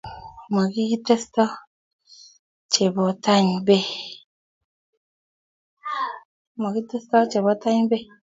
[0.53, 1.49] Makitestoi
[2.71, 3.51] chepotany
[7.91, 8.03] bei.